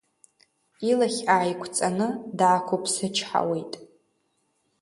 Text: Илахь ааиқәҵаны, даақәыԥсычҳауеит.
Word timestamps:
Илахь 0.89 1.21
ааиқәҵаны, 1.33 2.07
даақәыԥсычҳауеит. 2.37 3.73